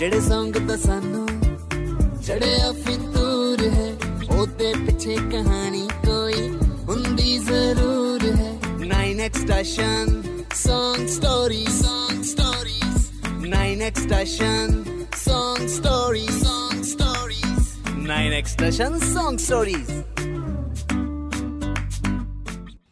[0.00, 1.26] ਜਿਹੜੇ Song ਤਾਂ ਸਾਨੂੰ
[2.26, 3.88] ਚੜਿਆ ਫਿਤੂਰ ਹੈ
[4.30, 6.48] ਉਹਦੇ ਪਿੱਛੇ ਕਹਾਣੀ ਕੋਈ
[6.88, 10.22] ਹੁੰਦੀ ਜ਼ਰੂਰ ਹੈ 9x station
[10.66, 13.10] Song stories Song stories
[13.42, 14.72] 9x station
[15.26, 17.68] Song stories Song stories
[18.08, 19.92] 9x station Song stories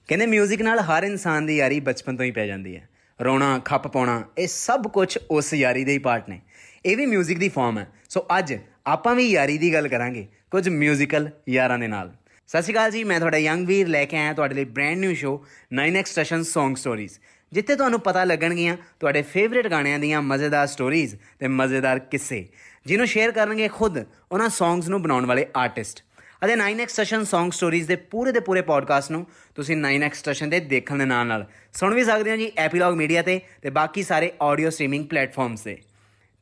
[0.08, 2.88] ਕਹਿੰਦੇ 뮤직 ਨਾਲ ਹਰ ਇਨਸਾਨ ਦੀ ਯਾਰੀ ਬਚਪਨ ਤੋਂ ਹੀ ਪੈ ਜਾਂਦੀ ਹੈ
[3.24, 6.40] ਰੋਣਾ ਖੱਪ ਪਾਉਣਾ ਇਹ ਸਭ ਕੁਝ ਉਸ ਯਾਰੀ ਦੇ ਹੀ ਪਾਰਟ ਨੇ
[6.85, 8.53] ਇਹ ਵੀ 뮤직 ਦੀ ਫਾਰਮ ਹੈ ਸੋ ਅੱਜ
[8.85, 12.11] ਆਪਾਂ ਵੀ ਯਾਰੀ ਦੀ ਗੱਲ ਕਰਾਂਗੇ ਕੁਝ 뮤지컬 ਯਾਰਾਂ ਦੇ ਨਾਲ
[12.49, 15.13] ਸਤਿ ਸ਼੍ਰੀ ਅਕਾਲ ਜੀ ਮੈਂ ਤੁਹਾਡਾ ਯੰਗ ਵੀਰ ਲੈ ਕੇ ਆਇਆ ਤੁਹਾਡੇ ਲਈ brand new
[15.13, 15.31] show
[15.75, 17.19] 9x station Song Stories
[17.51, 22.45] ਜਿੱਥੇ ਤੁਹਾਨੂੰ ਪਤਾ ਲੱਗਣਗੀਆਂ ਤੁਹਾਡੇ ਫੇਵਰਿਟ ਗਾਣਿਆਂ ਦੀਆਂ ਮਜ਼ੇਦਾਰ ਸਟੋਰੀਜ਼ ਤੇ ਮਜ਼ੇਦਾਰ ਕਿੱਸੇ
[22.85, 23.97] ਜਿਹਨੂੰ ਸ਼ੇਅਰ ਕਰਨਗੇ ਖੁਦ
[24.31, 26.03] ਉਹਨਾਂ ਸੌਂਗਸ ਨੂੰ ਬਣਾਉਣ ਵਾਲੇ ਆਰਟਿਸਟ
[26.45, 30.59] ਅਤੇ 9x ਸਟੇਸ਼ਨ Song Stories ਦੇ ਪੂਰੇ ਦੇ ਪੂਰੇ ਪੋਡਕਾਸਟ ਨੂੰ ਤੁਸੀਂ 9x ਸਟੇਸ਼ਨ ਤੇ
[30.59, 34.31] ਦੇਖਣ ਦੇ ਨਾਲ ਨਾਲ ਸੁਣ ਵੀ ਸਕਦੇ ਹੋ ਜੀ ਐਪੀਲੌਗ ਮੀਡੀਆ ਤੇ ਤੇ ਬਾਕੀ ਸਾਰੇ
[34.41, 35.77] ਆਡੀਓ ਸਟ੍ਰੀਮਿੰਗ ਪਲੇਟਫਾਰਮਸ ਤੇ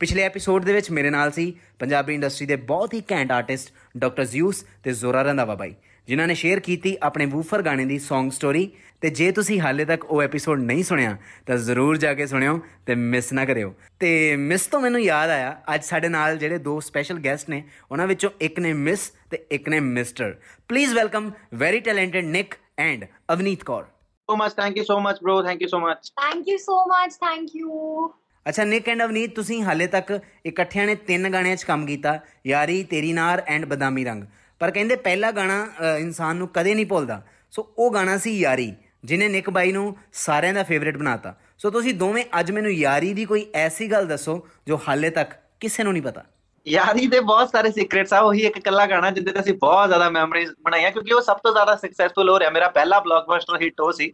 [0.01, 4.25] ਪਿਛਲੇ ਐਪੀਸੋਡ ਦੇ ਵਿੱਚ ਮੇਰੇ ਨਾਲ ਸੀ ਪੰਜਾਬੀ ਇੰਡਸਟਰੀ ਦੇ ਬਹੁਤ ਹੀ ਕੈਂਟ ਆਰਟਿਸਟ ਡਾਕਟਰ
[4.25, 5.75] ਜ਼ਿਊਸ ਤੇ ਜ਼ੋਰਾ ਰੰਧਾਵਾ ਬਾਈ
[6.09, 10.05] ਜਿਨ੍ਹਾਂ ਨੇ ਸ਼ੇਅਰ ਕੀਤੀ ਆਪਣੇ ਵੂਫਰ ਗਾਣੇ ਦੀ Song ਸਟੋਰੀ ਤੇ ਜੇ ਤੁਸੀਂ ਹਾਲੇ ਤੱਕ
[10.05, 14.67] ਉਹ ਐਪੀਸੋਡ ਨਹੀਂ ਸੁਣਿਆ ਤਾਂ ਜ਼ਰੂਰ ਜਾ ਕੇ ਸੁਣਿਓ ਤੇ ਮਿਸ ਨਾ ਕਰਿਓ ਤੇ ਮਿਸ
[14.67, 18.61] ਤੋਂ ਮੈਨੂੰ ਯਾਦ ਆਇਆ ਅੱਜ ਸਾਡੇ ਨਾਲ ਜਿਹੜੇ ਦੋ ਸਪੈਸ਼ਲ ਗੈਸਟ ਨੇ ਉਹਨਾਂ ਵਿੱਚੋਂ ਇੱਕ
[18.61, 20.35] ਨੇ ਮਿਸ ਤੇ ਇੱਕ ਨੇ mister
[20.69, 23.85] please welcome very talented Nick and Avneet Kaur
[24.29, 24.55] so much.
[24.55, 25.43] Thank you so much, bro.
[25.43, 26.09] Thank you so much.
[26.13, 27.13] Thank you so much.
[27.17, 28.15] Thank you.
[28.49, 32.83] ਅੱਛਾ ਨਿਕ ਐਂਡ ਅਵਨੀਤ ਤੁਸੀਂ ਹਾਲੇ ਤੱਕ ਇਕੱਠਿਆਂ ਨੇ ਤਿੰਨ ਗਾਣਿਆਂ 'ਚ ਕੰਮ ਕੀਤਾ ਯਾਰੀ
[32.85, 34.25] ਤੇਰੀ ਨਾਰ ਐਂਡ ਬਦਾਮੀ ਰੰਗ।
[34.59, 38.75] ਪਰ ਕਹਿੰਦੇ ਪਹਿਲਾ ਗਾਣਾ ਅ, ਇਨਸਾਨ ਨੂੰ ਕਦੇ ਨਹੀਂ ਭੁੱਲਦਾ। ਸੋ ਉਹ ਗਾਣਾ ਸੀ ਯਾਰੀ
[39.05, 43.25] ਜਿਹਨੇ ਨਿਕ ਬਾਈ ਨੂੰ ਸਾਰਿਆਂ ਦਾ ਫੇਵਰਿਟ ਬਣਾਤਾ। ਸੋ ਤੁਸੀਂ ਦੋਵੇਂ ਅੱਜ ਮੈਨੂੰ ਯਾਰੀ ਦੀ
[43.25, 45.31] ਕੋਈ ਐਸੀ ਗੱਲ ਦੱਸੋ ਜੋ ਹਾਲੇ ਤੱਕ
[45.61, 46.25] ਕਿਸੇ ਨੂੰ ਨਹੀਂ ਪਤਾ।
[46.69, 50.11] ਯਾਰੀ ਦੇ ਬਹੁਤ ਸਾਰੇ ਸੀਕ੍ਰੇਟਸ ਆ ਉਹੀ ਇੱਕ ਇਕੱਲਾ ਗਾਣਾ ਜਿੰਦੇ ਤੇ ਅਸੀਂ ਬਹੁਤ ਜ਼ਿਆਦਾ
[50.11, 53.93] ਮੈਮਰੀਜ਼ ਬਣਾਈਆਂ ਕਿਉਂਕਿ ਉਹ ਸਭ ਤੋਂ ਜ਼ਿਆਦਾ ਸਕਸੈਸਫੁਲ ਹੋ ਰਿਹਾ। ਮੇਰਾ ਪਹਿਲਾ ਬਲੌਕਬਸਟਰ ਹਿੱਟ ਹੋ
[53.93, 54.13] ਸੀ।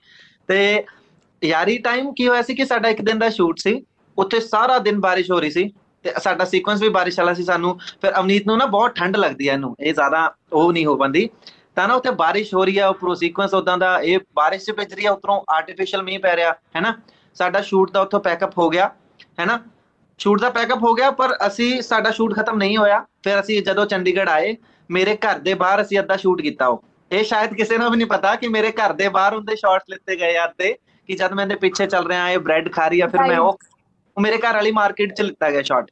[0.49, 0.85] ਤੇ
[1.45, 3.85] ਯਾਰੀ ਟਾਈਮ ਕੀ ਹੋਇਆ ਸੀ ਕਿ ਸਾਡਾ ਇੱਕ ਦਿਨ ਦਾ ਸ਼ੂਟ ਸੀ।
[4.19, 5.73] ਉੱਥੇ ਸਾਰਾ ਦਿਨ ਬਾਰਿਸ਼ ਹੋ ਰਹੀ ਸੀ
[6.05, 9.49] ਤੇ ਸਾਡਾ ਸੀਕੁਐਂਸ ਵੀ ਬਾਰਿਸ਼ ਵਾਲਾ ਸੀ ਸਾਨੂੰ ਫਿਰ ਅਵਨੀਤ ਨੂੰ ਨਾ ਬਹੁਤ ਠੰਡ ਲੱਗਦੀ
[9.49, 11.29] ਹੈ ਇਹਨੂੰ ਇਹ ਜ਼ਿਆਦਾ ਉਹ ਨਹੀਂ ਹੋ ਬੰਦੀ
[11.77, 14.95] ਤਾਂ ਨਾ ਉੱਥੇ ਬਾਰਿਸ਼ ਹੋ ਰਹੀ ਆ ਉੱਪਰੋਂ ਸੀਕੁਐਂਸ ਉਦਾਂ ਦਾ ਇਹ ਬਾਰਿਸ਼ ਚ ਭਿੱਜ
[14.95, 16.95] ਰਹੀ ਆ ਉੱਪਰੋਂ ਆਰਟੀਫੀਸ਼ੀਅਲ ਮੀਂਹ ਪੈ ਰਿਹਾ ਹੈ ਨਾ
[17.37, 18.91] ਸਾਡਾ ਸ਼ੂਟ ਦਾ ਉੱਥੋਂ ਪੈਕਅਪ ਹੋ ਗਿਆ
[19.41, 19.59] ਹੈ ਨਾ
[20.21, 23.87] ਸ਼ੂਟ ਦਾ ਪੈਕਅਪ ਹੋ ਗਿਆ ਪਰ ਅਸੀਂ ਸਾਡਾ ਸ਼ੂਟ ਖਤਮ ਨਹੀਂ ਹੋਇਆ ਫਿਰ ਅਸੀਂ ਜਦੋਂ
[23.87, 24.57] ਚੰਡੀਗੜ੍ਹ ਆਏ
[24.91, 28.07] ਮੇਰੇ ਘਰ ਦੇ ਬਾਹਰ ਅਸੀਂ ਅੱਧਾ ਸ਼ੂਟ ਕੀਤਾ ਉਹ। ਇਹ ਸ਼ਾਇਦ ਕਿਸੇ ਨੂੰ ਵੀ ਨਹੀਂ
[28.07, 30.73] ਪਤਾ ਕਿ ਮੇਰੇ ਘਰ ਦੇ ਬਾਹਰ ਹੁੰਦੇ ਸ਼ਾਟਸ ਲਿੱਤੇ ਗਏ ਆ ਤੇ
[31.09, 33.59] ਕਿ ਜਦ ਮੈਂ ਇਹਦੇ ਪਿੱਛੇ ਚੱਲ ਰਿਹਾ ਇਹ ਬ੍ਰੈਡ ਖਾ ਰਹੀ ਆ ਫਿਰ ਮੈਂ ਉਹ
[34.18, 35.92] ਉਹ ਮੇਰੇ ਘਰ ਵਾਲੀ ਮਾਰਕੀਟ ਚ ਲਿੱਤਾ ਗਿਆ ਸ਼ਾਟ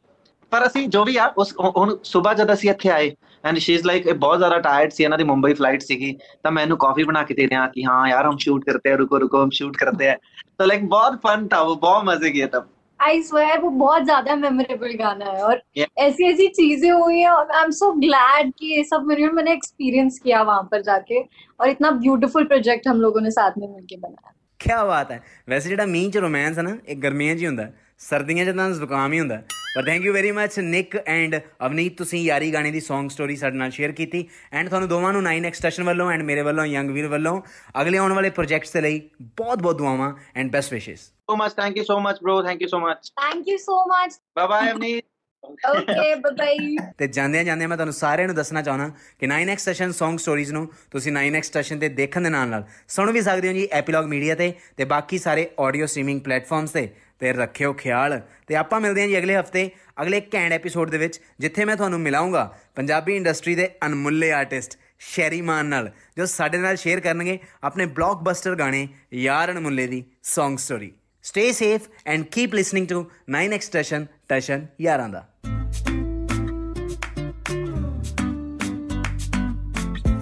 [0.52, 3.12] ਪਰ ਅਸੀਂ ਜੋ ਵੀ ਆ ਉਸ ਹੁ- ਹੁਣ ਸਵੇਰ ਜਦ ਅਸੀਂ ਇੱਥੇ ਆਏ
[3.44, 6.12] ਐਂਡ ਸ਼ੀ ਇਜ਼ ਲਾਈਕ ਬਹੁਤ ਜ਼ਿਆਦਾ ਟਾਇਰਡ ਸੀ ਇਹਨਾਂ ਦੀ ਮੁੰਬਈ ਫਲਾਈਟ ਸੀਗੀ
[6.44, 8.98] ਤਾਂ ਮੈਂ ਇਹਨੂੰ ਕਾਫੀ ਬਣਾ ਕੇ ਦੇ ਰਿਹਾ ਕਿ ਹਾਂ ਯਾਰ ਹਮ ਸ਼ੂਟ ਕਰਤੇ हैं
[9.00, 10.16] रुको रुको हम शूट करते हैं
[10.60, 14.36] तो लाइक बहुत फन था वो बहुत मजे किए तब I swear वो बहुत ज्यादा
[14.38, 15.90] मेमोरेबल गाना है और Yeah.
[16.04, 19.54] ऐसी ऐसी चीजें हुई हैं और आई एम सो ग्लैड कि ये सब मेरे मैंने
[19.54, 21.20] एक्सपीरियंस किया वहां पर जाके
[21.60, 25.69] और इतना ब्यूटीफुल प्रोजेक्ट हम लोगों ने साथ में मिलके बनाया ਕੀ ਬਾਤ ਹੈ। ਵੈਸੇ
[25.69, 29.13] ਜਿਹੜਾ ਮੀਂਹ ਚ ਰੋਮਾਂਸ ਹੈ ਨਾ ਇਹ ਗਰਮੀਆਂ 'ਚ ਹੀ ਹੁੰਦਾ। ਸਰਦੀਆਂ 'ਚ ਤਾਂ ਜ਼ੁਕਾਮ
[29.13, 29.43] ਹੀ ਹੁੰਦਾ।
[29.77, 33.57] ਪਰ ਥੈਂਕ ਯੂ ਵੈਰੀ ਮੱਚ ਨਿਕ ਐਂਡ ਅਵਨੀਤ ਤੁਸੀਂ ਯਾਰੀ ਗਾਣੇ ਦੀ Song ਸਟੋਰੀ ਸਾਡੇ
[33.57, 37.07] ਨਾਲ ਸ਼ੇਅਰ ਕੀਤੀ। ਐਂਡ ਤੁਹਾਨੂੰ ਦੋਵਾਂ ਨੂੰ 9x ਸਟੇਸ਼ਨ ਵੱਲੋਂ ਐਂਡ ਮੇਰੇ ਵੱਲੋਂ ਯੰਗ ਵੀਰ
[37.07, 37.43] ਵੱਲੋਂ
[37.81, 41.85] ਅਗਲੇ ਆਉਣ ਵਾਲੇ ਪ੍ਰੋਜੈਕਟਸ ਦੇ ਲਈ ਬਹੁਤ-ਬਹੁਤ ਦੁਆਵਾਂ and best wishes so much thank you
[41.85, 45.05] so much bro thank you so much thank you so much bye bye Avneet
[45.45, 50.19] okay bye ਤੇ ਜਾਂਦੇ ਜਾਂਦੇ ਮੈਂ ਤੁਹਾਨੂੰ ਸਾਰਿਆਂ ਨੂੰ ਦੱਸਣਾ ਚਾਹਣਾ ਕਿ 9x ਸੈਸ਼ਨ Song
[50.19, 53.69] Stories ਨੂੰ ਤੁਸੀਂ 9x ਸੈਸ਼ਨ ਤੇ ਦੇਖਣ ਦੇ ਨਾਲ ਨਾਲ ਸੁਣ ਵੀ ਸਕਦੇ ਹੋ ਜੀ
[53.73, 58.81] ਐਪੀਲੌਗ ਮੀਡੀਆ ਤੇ ਤੇ ਬਾਕੀ ਸਾਰੇ ਆਡੀਓ ਸਟ੍ਰੀਮਿੰਗ ਪਲੇਟਫਾਰਮਸ ਤੇ ਤੇ ਰੱਖਿਓ ਖਿਆਲ। ਤੇ ਆਪਾਂ
[58.81, 59.71] ਮਿਲਦੇ ਹਾਂ ਜੀ ਅਗਲੇ ਹਫ਼ਤੇ
[60.03, 65.67] ਅਗਲੇ ਕੈਂਡ ਐਪੀਸੋਡ ਦੇ ਵਿੱਚ ਜਿੱਥੇ ਮੈਂ ਤੁਹਾਨੂੰ ਮਿਲਾਉਂਗਾ ਪੰਜਾਬੀ ਇੰਡਸਟਰੀ ਦੇ ਅਨਮੁੱਲੇ ਆਰਟਿਸਟ ਸ਼ੈਰੀਮਾਨ
[65.67, 70.05] ਨਾਲ ਜੋ ਸਾਡੇ ਨਾਲ ਸ਼ੇਅਰ ਕਰਨਗੇ ਆਪਣੇ ਬਲੌਕਬਸਟਰ ਗਾਣੇ ਯਾਰ ਅਨਮੁੱਲੇ ਦੀ
[70.39, 73.00] Song Story stay safe and keep listening to
[73.36, 75.26] 9x station Tashan ਯਾਰਾਂ ਦਾ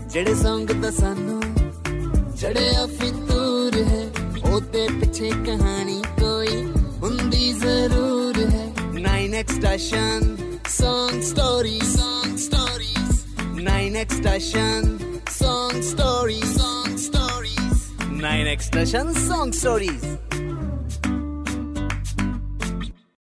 [0.09, 1.42] ਜਿਹੜੇ ਸੰਗ ਤਾਂ ਸਾਨੂੰ
[2.42, 4.04] ਚੜਿਆ ਫਿਤੂਰ ਹੈ
[4.52, 6.64] ਉਹਦੇ ਪਿੱਛੇ ਕਹਾਣੀ ਕੋਈ
[7.02, 8.68] ਹੁੰਦੀ ਜ਼ਰੂਰ ਹੈ
[8.98, 10.36] 9x station
[10.74, 13.18] Song Stories Song Stories
[13.58, 14.88] 9x station
[15.31, 17.84] Song Stories Song Stories
[18.22, 20.08] 9x station Song Stories